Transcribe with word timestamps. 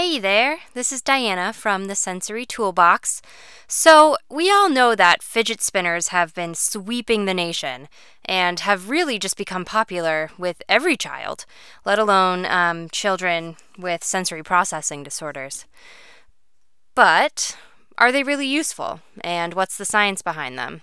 Hey 0.00 0.20
there, 0.20 0.60
this 0.74 0.92
is 0.92 1.02
Diana 1.02 1.52
from 1.52 1.86
the 1.86 1.96
Sensory 1.96 2.46
Toolbox. 2.46 3.20
So, 3.66 4.16
we 4.30 4.48
all 4.48 4.70
know 4.70 4.94
that 4.94 5.24
fidget 5.24 5.60
spinners 5.60 6.08
have 6.08 6.32
been 6.32 6.54
sweeping 6.54 7.24
the 7.24 7.34
nation 7.34 7.88
and 8.24 8.60
have 8.60 8.90
really 8.90 9.18
just 9.18 9.36
become 9.36 9.64
popular 9.64 10.30
with 10.38 10.62
every 10.68 10.96
child, 10.96 11.46
let 11.84 11.98
alone 11.98 12.46
um, 12.46 12.88
children 12.90 13.56
with 13.76 14.04
sensory 14.04 14.44
processing 14.44 15.02
disorders. 15.02 15.64
But, 16.94 17.56
are 17.98 18.12
they 18.12 18.22
really 18.22 18.46
useful? 18.46 19.00
And 19.22 19.52
what's 19.52 19.76
the 19.76 19.84
science 19.84 20.22
behind 20.22 20.56
them? 20.56 20.82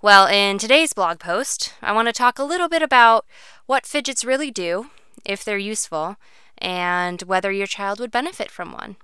Well, 0.00 0.28
in 0.28 0.58
today's 0.58 0.92
blog 0.92 1.18
post, 1.18 1.74
I 1.82 1.90
want 1.90 2.06
to 2.06 2.12
talk 2.12 2.38
a 2.38 2.44
little 2.44 2.68
bit 2.68 2.82
about 2.82 3.26
what 3.66 3.84
fidgets 3.84 4.24
really 4.24 4.52
do, 4.52 4.90
if 5.24 5.44
they're 5.44 5.58
useful, 5.58 6.18
and 6.58 7.22
whether 7.22 7.52
your 7.52 7.66
child 7.66 8.00
would 8.00 8.10
benefit 8.10 8.50
from 8.50 8.72
one. 8.72 8.96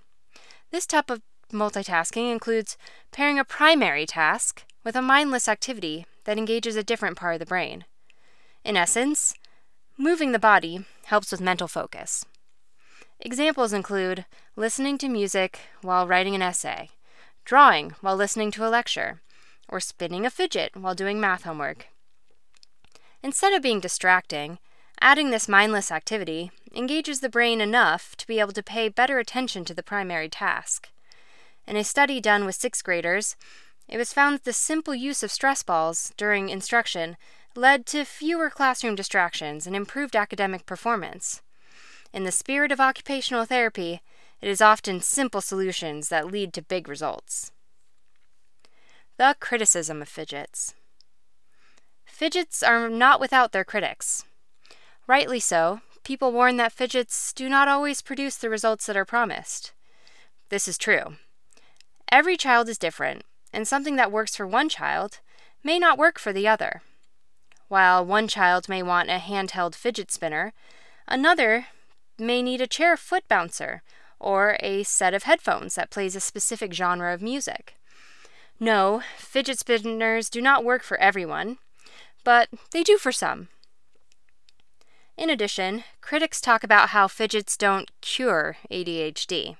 This 0.71 0.85
type 0.85 1.09
of 1.09 1.21
multitasking 1.51 2.31
includes 2.31 2.77
pairing 3.11 3.39
a 3.39 3.45
primary 3.45 4.05
task 4.05 4.63
with 4.83 4.95
a 4.95 5.01
mindless 5.01 5.47
activity 5.47 6.05
that 6.25 6.37
engages 6.37 6.75
a 6.75 6.83
different 6.83 7.17
part 7.17 7.35
of 7.35 7.39
the 7.39 7.45
brain. 7.45 7.85
In 8.63 8.77
essence, 8.77 9.33
moving 9.97 10.33
the 10.33 10.39
body 10.39 10.85
helps 11.05 11.31
with 11.31 11.41
mental 11.41 11.67
focus. 11.67 12.25
Examples 13.23 13.71
include 13.71 14.25
listening 14.55 14.97
to 14.97 15.07
music 15.07 15.59
while 15.83 16.07
writing 16.07 16.33
an 16.33 16.41
essay, 16.41 16.89
drawing 17.45 17.91
while 18.01 18.15
listening 18.15 18.49
to 18.49 18.65
a 18.65 18.69
lecture, 18.69 19.21
or 19.69 19.79
spinning 19.79 20.25
a 20.25 20.31
fidget 20.31 20.75
while 20.75 20.95
doing 20.95 21.19
math 21.19 21.43
homework. 21.43 21.85
Instead 23.21 23.53
of 23.53 23.61
being 23.61 23.79
distracting, 23.79 24.57
adding 25.01 25.29
this 25.29 25.47
mindless 25.47 25.91
activity 25.91 26.49
engages 26.73 27.19
the 27.19 27.29
brain 27.29 27.61
enough 27.61 28.15
to 28.15 28.25
be 28.25 28.39
able 28.39 28.53
to 28.53 28.63
pay 28.63 28.89
better 28.89 29.19
attention 29.19 29.63
to 29.65 29.75
the 29.75 29.83
primary 29.83 30.27
task. 30.27 30.89
In 31.67 31.75
a 31.75 31.83
study 31.83 32.19
done 32.19 32.43
with 32.43 32.55
sixth 32.55 32.83
graders, 32.83 33.35
it 33.87 33.97
was 33.97 34.13
found 34.13 34.33
that 34.33 34.45
the 34.45 34.53
simple 34.53 34.95
use 34.95 35.21
of 35.21 35.31
stress 35.31 35.61
balls 35.61 36.11
during 36.17 36.49
instruction 36.49 37.17
led 37.55 37.85
to 37.85 38.03
fewer 38.03 38.49
classroom 38.49 38.95
distractions 38.95 39.67
and 39.67 39.75
improved 39.75 40.15
academic 40.15 40.65
performance. 40.65 41.43
In 42.13 42.23
the 42.25 42.31
spirit 42.31 42.71
of 42.71 42.79
occupational 42.79 43.45
therapy, 43.45 44.01
it 44.41 44.49
is 44.49 44.61
often 44.61 45.01
simple 45.01 45.39
solutions 45.39 46.09
that 46.09 46.31
lead 46.31 46.53
to 46.53 46.61
big 46.61 46.87
results. 46.87 47.51
The 49.17 49.35
criticism 49.39 50.01
of 50.01 50.09
fidgets. 50.09 50.73
Fidgets 52.05 52.61
are 52.63 52.89
not 52.89 53.19
without 53.19 53.51
their 53.51 53.63
critics. 53.63 54.25
Rightly 55.07 55.39
so, 55.39 55.81
people 56.03 56.31
warn 56.31 56.57
that 56.57 56.73
fidgets 56.73 57.31
do 57.33 57.47
not 57.47 57.67
always 57.67 58.01
produce 58.01 58.35
the 58.35 58.49
results 58.49 58.85
that 58.87 58.97
are 58.97 59.05
promised. 59.05 59.71
This 60.49 60.67
is 60.67 60.77
true. 60.77 61.15
Every 62.11 62.35
child 62.35 62.67
is 62.67 62.77
different, 62.77 63.23
and 63.53 63.67
something 63.67 63.95
that 63.95 64.11
works 64.11 64.35
for 64.35 64.45
one 64.45 64.69
child 64.69 65.19
may 65.63 65.79
not 65.79 65.97
work 65.97 66.19
for 66.19 66.33
the 66.33 66.47
other. 66.47 66.81
While 67.69 68.05
one 68.05 68.27
child 68.27 68.67
may 68.67 68.83
want 68.83 69.09
a 69.09 69.19
handheld 69.19 69.75
fidget 69.75 70.11
spinner, 70.11 70.51
another 71.07 71.67
may 72.21 72.41
need 72.41 72.61
a 72.61 72.67
chair 72.67 72.95
foot 72.95 73.27
bouncer 73.27 73.81
or 74.19 74.57
a 74.59 74.83
set 74.83 75.13
of 75.13 75.23
headphones 75.23 75.75
that 75.75 75.89
plays 75.89 76.15
a 76.15 76.19
specific 76.19 76.73
genre 76.73 77.13
of 77.13 77.21
music. 77.21 77.75
No, 78.59 79.01
fidget 79.17 79.57
spinners 79.59 80.29
do 80.29 80.41
not 80.41 80.63
work 80.63 80.83
for 80.83 80.97
everyone, 80.97 81.57
but 82.23 82.47
they 82.71 82.83
do 82.83 82.97
for 82.97 83.11
some. 83.11 83.47
In 85.17 85.29
addition, 85.29 85.83
critics 85.99 86.39
talk 86.39 86.63
about 86.63 86.89
how 86.89 87.07
fidgets 87.07 87.57
don't 87.57 87.91
cure 88.01 88.57
ADHD. 88.71 89.57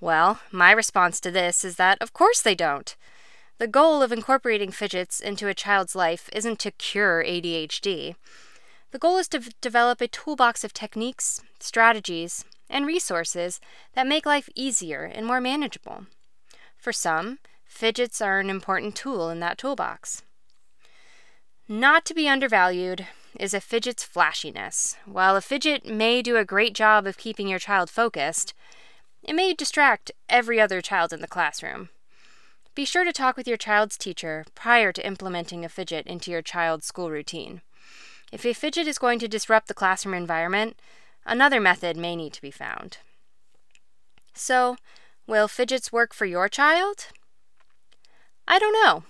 Well, 0.00 0.40
my 0.50 0.72
response 0.72 1.20
to 1.20 1.30
this 1.30 1.64
is 1.64 1.76
that 1.76 1.98
of 2.00 2.12
course 2.12 2.40
they 2.40 2.54
don't. 2.54 2.96
The 3.58 3.68
goal 3.68 4.02
of 4.02 4.10
incorporating 4.10 4.72
fidgets 4.72 5.20
into 5.20 5.46
a 5.46 5.54
child's 5.54 5.94
life 5.94 6.28
isn't 6.32 6.58
to 6.60 6.72
cure 6.72 7.22
ADHD. 7.24 8.16
The 8.92 8.98
goal 8.98 9.16
is 9.16 9.28
to 9.28 9.38
v- 9.38 9.52
develop 9.62 10.00
a 10.00 10.06
toolbox 10.06 10.64
of 10.64 10.74
techniques, 10.74 11.40
strategies, 11.58 12.44
and 12.68 12.86
resources 12.86 13.58
that 13.94 14.06
make 14.06 14.26
life 14.26 14.50
easier 14.54 15.04
and 15.04 15.26
more 15.26 15.40
manageable. 15.40 16.06
For 16.76 16.92
some, 16.92 17.38
fidgets 17.64 18.20
are 18.20 18.38
an 18.38 18.50
important 18.50 18.94
tool 18.94 19.30
in 19.30 19.40
that 19.40 19.56
toolbox. 19.56 20.22
Not 21.66 22.04
to 22.04 22.14
be 22.14 22.28
undervalued 22.28 23.06
is 23.40 23.54
a 23.54 23.62
fidget's 23.62 24.04
flashiness. 24.04 24.96
While 25.06 25.36
a 25.36 25.40
fidget 25.40 25.86
may 25.86 26.20
do 26.20 26.36
a 26.36 26.44
great 26.44 26.74
job 26.74 27.06
of 27.06 27.16
keeping 27.16 27.48
your 27.48 27.58
child 27.58 27.88
focused, 27.88 28.52
it 29.22 29.34
may 29.34 29.54
distract 29.54 30.12
every 30.28 30.60
other 30.60 30.82
child 30.82 31.14
in 31.14 31.22
the 31.22 31.26
classroom. 31.26 31.88
Be 32.74 32.84
sure 32.84 33.04
to 33.04 33.12
talk 33.12 33.38
with 33.38 33.48
your 33.48 33.56
child's 33.56 33.96
teacher 33.96 34.44
prior 34.54 34.92
to 34.92 35.06
implementing 35.06 35.64
a 35.64 35.70
fidget 35.70 36.06
into 36.06 36.30
your 36.30 36.42
child's 36.42 36.84
school 36.84 37.10
routine. 37.10 37.62
If 38.32 38.46
a 38.46 38.54
fidget 38.54 38.88
is 38.88 38.98
going 38.98 39.18
to 39.18 39.28
disrupt 39.28 39.68
the 39.68 39.74
classroom 39.74 40.14
environment, 40.14 40.80
another 41.26 41.60
method 41.60 41.96
may 41.98 42.16
need 42.16 42.32
to 42.32 42.42
be 42.42 42.50
found. 42.50 42.96
So, 44.32 44.76
will 45.26 45.48
fidgets 45.48 45.92
work 45.92 46.14
for 46.14 46.24
your 46.24 46.48
child? 46.48 47.08
I 48.48 48.58
don't 48.58 48.72
know. 48.72 49.04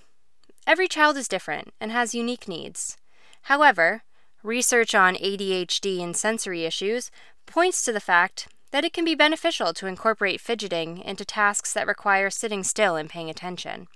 Every 0.67 0.88
child 0.88 1.17
is 1.17 1.29
different 1.29 1.73
and 1.81 1.93
has 1.93 2.14
unique 2.14 2.49
needs. 2.49 2.96
However, 3.43 4.02
research 4.43 4.94
on 4.94 5.14
ADHD 5.14 6.02
and 6.02 6.17
sensory 6.17 6.64
issues 6.64 7.12
points 7.46 7.85
to 7.85 7.93
the 7.93 8.00
fact 8.00 8.49
that 8.73 8.85
it 8.85 8.93
can 8.93 9.05
be 9.05 9.14
beneficial 9.14 9.73
to 9.75 9.87
incorporate 9.87 10.41
fidgeting 10.41 10.99
into 10.99 11.25
tasks 11.25 11.73
that 11.75 11.87
require 11.87 12.31
sitting 12.31 12.64
still 12.64 12.96
and 12.96 13.08
paying 13.08 13.31
attention. 13.31 13.87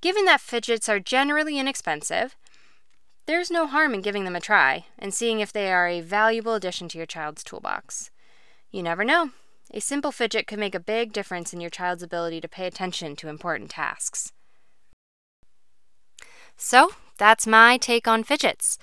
Given 0.00 0.24
that 0.24 0.40
fidgets 0.40 0.88
are 0.88 1.00
generally 1.00 1.58
inexpensive, 1.58 2.36
there's 3.26 3.50
no 3.50 3.66
harm 3.66 3.94
in 3.94 4.00
giving 4.00 4.24
them 4.24 4.36
a 4.36 4.40
try 4.40 4.86
and 4.98 5.14
seeing 5.14 5.40
if 5.40 5.52
they 5.52 5.72
are 5.72 5.88
a 5.88 6.00
valuable 6.00 6.54
addition 6.54 6.88
to 6.88 6.98
your 6.98 7.06
child's 7.06 7.42
toolbox. 7.42 8.10
You 8.70 8.82
never 8.82 9.04
know. 9.04 9.30
A 9.72 9.80
simple 9.80 10.12
fidget 10.12 10.46
could 10.46 10.58
make 10.58 10.74
a 10.74 10.80
big 10.80 11.12
difference 11.12 11.52
in 11.52 11.60
your 11.60 11.70
child's 11.70 12.02
ability 12.02 12.40
to 12.40 12.48
pay 12.48 12.66
attention 12.66 13.16
to 13.16 13.28
important 13.28 13.70
tasks. 13.70 14.32
So, 16.56 16.90
that's 17.16 17.46
my 17.46 17.78
take 17.78 18.06
on 18.06 18.24
fidgets. 18.24 18.78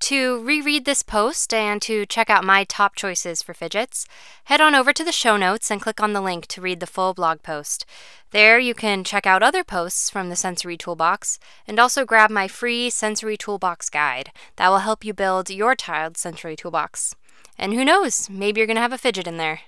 To 0.00 0.44
reread 0.44 0.84
this 0.84 1.02
post 1.02 1.54
and 1.54 1.80
to 1.82 2.04
check 2.06 2.28
out 2.28 2.44
my 2.44 2.64
top 2.64 2.94
choices 2.96 3.42
for 3.42 3.54
fidgets, 3.54 4.06
head 4.44 4.60
on 4.60 4.74
over 4.74 4.92
to 4.92 5.02
the 5.02 5.10
show 5.10 5.36
notes 5.36 5.70
and 5.70 5.80
click 5.80 6.00
on 6.00 6.12
the 6.12 6.20
link 6.20 6.46
to 6.48 6.60
read 6.60 6.80
the 6.80 6.86
full 6.86 7.14
blog 7.14 7.42
post. 7.42 7.86
There 8.30 8.58
you 8.58 8.74
can 8.74 9.04
check 9.04 9.26
out 9.26 9.42
other 9.42 9.64
posts 9.64 10.10
from 10.10 10.28
the 10.28 10.36
Sensory 10.36 10.76
Toolbox 10.76 11.38
and 11.66 11.78
also 11.78 12.04
grab 12.04 12.30
my 12.30 12.46
free 12.46 12.90
Sensory 12.90 13.36
Toolbox 13.36 13.88
guide 13.88 14.32
that 14.56 14.68
will 14.68 14.78
help 14.78 15.04
you 15.04 15.14
build 15.14 15.48
your 15.50 15.74
child's 15.74 16.20
Sensory 16.20 16.56
Toolbox. 16.56 17.14
And 17.58 17.72
who 17.72 17.84
knows, 17.84 18.28
maybe 18.28 18.60
you're 18.60 18.66
going 18.66 18.76
to 18.76 18.82
have 18.82 18.92
a 18.92 18.98
fidget 18.98 19.26
in 19.26 19.38
there. 19.38 19.60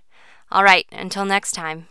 All 0.52 0.62
right, 0.62 0.86
until 0.92 1.24
next 1.24 1.52
time. 1.52 1.88